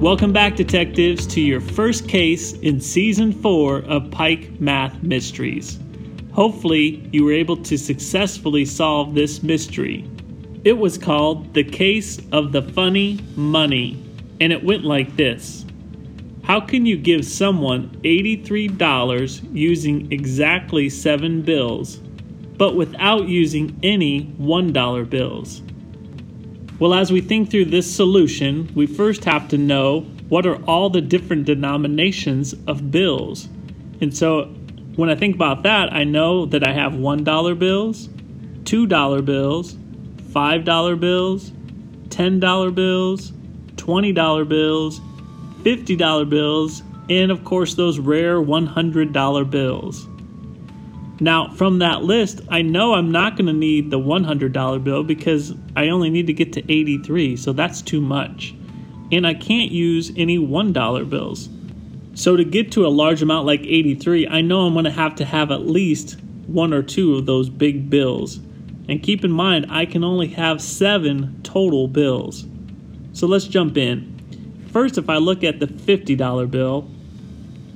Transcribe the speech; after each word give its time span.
Welcome 0.00 0.34
back, 0.34 0.56
detectives, 0.56 1.26
to 1.28 1.40
your 1.40 1.62
first 1.62 2.06
case 2.06 2.52
in 2.52 2.82
season 2.82 3.32
four 3.32 3.78
of 3.78 4.10
Pike 4.10 4.60
Math 4.60 5.02
Mysteries. 5.02 5.78
Hopefully, 6.32 7.08
you 7.12 7.24
were 7.24 7.32
able 7.32 7.56
to 7.56 7.78
successfully 7.78 8.66
solve 8.66 9.14
this 9.14 9.42
mystery. 9.42 10.06
It 10.64 10.74
was 10.74 10.98
called 10.98 11.54
The 11.54 11.64
Case 11.64 12.20
of 12.30 12.52
the 12.52 12.60
Funny 12.60 13.20
Money, 13.36 14.04
and 14.38 14.52
it 14.52 14.62
went 14.62 14.84
like 14.84 15.16
this 15.16 15.64
How 16.42 16.60
can 16.60 16.84
you 16.84 16.98
give 16.98 17.24
someone 17.24 17.88
$83 18.04 19.48
using 19.50 20.12
exactly 20.12 20.90
seven 20.90 21.40
bills, 21.40 21.96
but 22.58 22.76
without 22.76 23.28
using 23.28 23.80
any 23.82 24.24
$1 24.38 25.08
bills? 25.08 25.62
Well, 26.78 26.92
as 26.92 27.10
we 27.10 27.22
think 27.22 27.50
through 27.50 27.66
this 27.66 27.92
solution, 27.94 28.70
we 28.74 28.86
first 28.86 29.24
have 29.24 29.48
to 29.48 29.56
know 29.56 30.00
what 30.28 30.44
are 30.46 30.62
all 30.64 30.90
the 30.90 31.00
different 31.00 31.46
denominations 31.46 32.54
of 32.66 32.90
bills. 32.90 33.48
And 34.02 34.14
so 34.14 34.44
when 34.96 35.08
I 35.08 35.14
think 35.14 35.36
about 35.36 35.62
that, 35.62 35.90
I 35.92 36.04
know 36.04 36.44
that 36.46 36.68
I 36.68 36.72
have 36.72 36.92
$1 36.92 37.58
bills, 37.58 38.08
$2 38.64 39.24
bills, 39.24 39.74
$5 39.74 41.00
bills, 41.00 41.50
$10 42.08 42.74
bills, 42.74 43.32
$20 43.76 44.48
bills, 44.48 45.00
$50 45.62 46.28
bills, 46.28 46.82
and 47.08 47.30
of 47.30 47.44
course 47.44 47.74
those 47.74 47.98
rare 47.98 48.40
$100 48.42 49.50
bills. 49.50 50.06
Now, 51.18 51.48
from 51.48 51.78
that 51.78 52.02
list, 52.02 52.42
I 52.50 52.60
know 52.62 52.92
I'm 52.92 53.10
not 53.10 53.36
going 53.36 53.46
to 53.46 53.52
need 53.52 53.90
the 53.90 53.98
$100 53.98 54.84
bill 54.84 55.02
because 55.02 55.54
I 55.74 55.88
only 55.88 56.10
need 56.10 56.26
to 56.26 56.34
get 56.34 56.52
to 56.54 56.72
83, 56.72 57.36
so 57.36 57.52
that's 57.52 57.80
too 57.80 58.02
much. 58.02 58.54
And 59.10 59.26
I 59.26 59.32
can't 59.32 59.70
use 59.70 60.12
any 60.16 60.38
$1 60.38 61.08
bills. 61.08 61.48
So 62.14 62.36
to 62.36 62.44
get 62.44 62.72
to 62.72 62.86
a 62.86 62.88
large 62.88 63.22
amount 63.22 63.46
like 63.46 63.60
83, 63.60 64.28
I 64.28 64.40
know 64.42 64.66
I'm 64.66 64.74
going 64.74 64.84
to 64.84 64.90
have 64.90 65.14
to 65.16 65.24
have 65.24 65.50
at 65.50 65.66
least 65.66 66.18
one 66.46 66.72
or 66.72 66.82
two 66.82 67.16
of 67.16 67.26
those 67.26 67.48
big 67.48 67.88
bills. 67.88 68.36
And 68.88 69.02
keep 69.02 69.24
in 69.24 69.32
mind, 69.32 69.66
I 69.70 69.86
can 69.86 70.04
only 70.04 70.28
have 70.28 70.60
seven 70.60 71.40
total 71.42 71.88
bills. 71.88 72.46
So 73.12 73.26
let's 73.26 73.46
jump 73.46 73.76
in. 73.76 74.12
First, 74.70 74.98
if 74.98 75.08
I 75.08 75.16
look 75.16 75.42
at 75.44 75.60
the 75.60 75.66
$50 75.66 76.50
bill, 76.50 76.90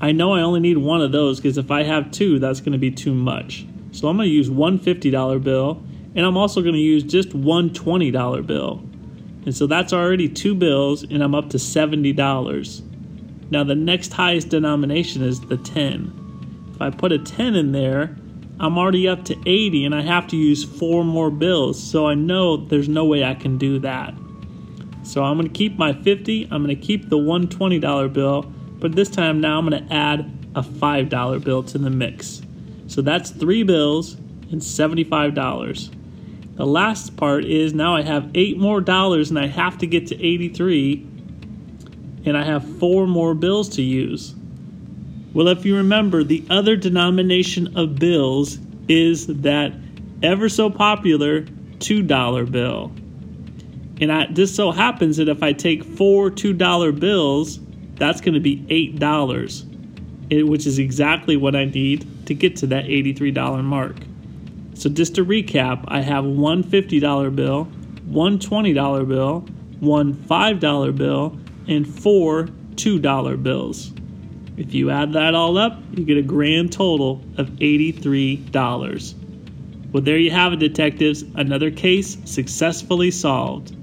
I 0.00 0.12
know 0.12 0.32
I 0.32 0.40
only 0.40 0.60
need 0.60 0.78
one 0.78 1.02
of 1.02 1.12
those 1.12 1.40
because 1.40 1.58
if 1.58 1.70
I 1.70 1.82
have 1.82 2.10
two, 2.10 2.38
that's 2.38 2.60
going 2.60 2.72
to 2.72 2.78
be 2.78 2.90
too 2.90 3.14
much. 3.14 3.66
So 3.92 4.08
I'm 4.08 4.16
going 4.16 4.28
to 4.28 4.34
use 4.34 4.50
one 4.50 4.78
$50 4.78 5.42
bill, 5.42 5.82
and 6.14 6.24
I'm 6.24 6.36
also 6.36 6.62
going 6.62 6.74
to 6.74 6.80
use 6.80 7.02
just 7.02 7.34
one 7.34 7.70
$20 7.70 8.46
bill. 8.46 8.82
And 9.44 9.54
so 9.54 9.66
that's 9.66 9.92
already 9.92 10.28
two 10.28 10.54
bills, 10.54 11.02
and 11.02 11.22
I'm 11.22 11.34
up 11.34 11.50
to 11.50 11.56
$70. 11.56 12.82
Now 13.50 13.64
the 13.64 13.74
next 13.74 14.12
highest 14.12 14.48
denomination 14.48 15.22
is 15.22 15.40
the 15.40 15.56
10. 15.56 16.70
If 16.74 16.80
I 16.80 16.90
put 16.90 17.12
a 17.12 17.18
10 17.18 17.56
in 17.56 17.72
there, 17.72 18.16
I'm 18.60 18.78
already 18.78 19.08
up 19.08 19.24
to 19.24 19.36
80 19.46 19.86
and 19.86 19.94
I 19.94 20.02
have 20.02 20.26
to 20.28 20.36
use 20.36 20.64
four 20.64 21.02
more 21.02 21.30
bills. 21.30 21.82
So 21.82 22.06
I 22.06 22.14
know 22.14 22.58
there's 22.58 22.88
no 22.88 23.06
way 23.06 23.24
I 23.24 23.34
can 23.34 23.58
do 23.58 23.78
that. 23.80 24.14
So 25.02 25.24
I'm 25.24 25.36
going 25.36 25.48
to 25.48 25.52
keep 25.52 25.78
my 25.78 25.94
50, 25.94 26.44
I'm 26.50 26.62
going 26.62 26.76
to 26.76 26.80
keep 26.80 27.08
the 27.08 27.16
$120 27.16 28.12
bill, 28.12 28.52
but 28.80 28.96
this 28.96 29.08
time 29.08 29.40
now 29.40 29.58
I'm 29.58 29.68
going 29.68 29.86
to 29.86 29.94
add 29.94 30.20
a 30.54 30.62
$5 30.62 31.44
bill 31.44 31.62
to 31.62 31.78
the 31.78 31.90
mix. 31.90 32.42
So 32.88 33.02
that's 33.02 33.30
three 33.30 33.62
bills 33.62 34.14
and 34.50 34.60
$75. 34.60 35.90
The 36.56 36.66
last 36.66 37.16
part 37.16 37.44
is 37.44 37.72
now 37.72 37.94
I 37.94 38.02
have 38.02 38.30
eight 38.34 38.58
more 38.58 38.80
dollars 38.80 39.30
and 39.30 39.38
I 39.38 39.46
have 39.46 39.78
to 39.78 39.86
get 39.86 40.08
to 40.08 40.16
83 40.16 41.06
and 42.26 42.36
I 42.36 42.44
have 42.44 42.78
four 42.78 43.06
more 43.06 43.34
bills 43.34 43.68
to 43.76 43.82
use. 43.82 44.34
Well, 45.32 45.48
if 45.48 45.64
you 45.64 45.76
remember, 45.76 46.24
the 46.24 46.44
other 46.50 46.76
denomination 46.76 47.76
of 47.76 47.96
bills 47.96 48.58
is 48.88 49.26
that 49.28 49.72
ever 50.22 50.48
so 50.48 50.68
popular 50.68 51.42
$2 51.42 52.50
bill. 52.50 52.92
And 54.00 54.10
I, 54.10 54.26
this 54.30 54.54
so 54.54 54.72
happens 54.72 55.18
that 55.18 55.28
if 55.28 55.42
I 55.42 55.52
take 55.52 55.84
four 55.84 56.30
$2 56.30 56.98
bills, 56.98 57.60
that's 58.00 58.20
going 58.20 58.34
to 58.34 58.40
be 58.40 58.56
$8, 58.98 60.48
which 60.48 60.66
is 60.66 60.78
exactly 60.80 61.36
what 61.36 61.54
I 61.54 61.66
need 61.66 62.26
to 62.26 62.34
get 62.34 62.56
to 62.56 62.66
that 62.68 62.86
$83 62.86 63.62
mark. 63.62 63.96
So, 64.74 64.88
just 64.88 65.14
to 65.16 65.24
recap, 65.24 65.84
I 65.86 66.00
have 66.00 66.24
one 66.24 66.64
$50 66.64 67.36
bill, 67.36 67.64
one 68.06 68.38
$20 68.38 69.06
bill, 69.06 69.40
one 69.80 70.14
$5 70.14 70.96
bill, 70.96 71.38
and 71.68 71.86
four 71.86 72.48
$2 72.74 73.42
bills. 73.42 73.92
If 74.56 74.74
you 74.74 74.90
add 74.90 75.12
that 75.12 75.34
all 75.34 75.58
up, 75.58 75.78
you 75.92 76.04
get 76.04 76.16
a 76.16 76.22
grand 76.22 76.72
total 76.72 77.22
of 77.36 77.50
$83. 77.50 79.14
Well, 79.92 80.02
there 80.02 80.18
you 80.18 80.30
have 80.30 80.54
it, 80.54 80.58
detectives. 80.58 81.22
Another 81.34 81.70
case 81.70 82.16
successfully 82.24 83.10
solved. 83.10 83.76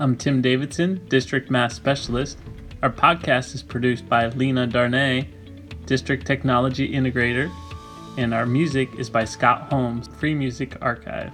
I'm 0.00 0.16
Tim 0.16 0.42
Davidson, 0.42 1.06
District 1.06 1.52
Math 1.52 1.72
Specialist. 1.72 2.38
Our 2.82 2.90
podcast 2.90 3.54
is 3.54 3.62
produced 3.62 4.08
by 4.08 4.26
Lena 4.26 4.66
Darnay, 4.66 5.28
District 5.86 6.26
Technology 6.26 6.92
Integrator, 6.92 7.48
and 8.18 8.34
our 8.34 8.44
music 8.44 8.88
is 8.98 9.08
by 9.08 9.24
Scott 9.24 9.70
Holmes, 9.70 10.08
Free 10.18 10.34
Music 10.34 10.76
Archive. 10.82 11.32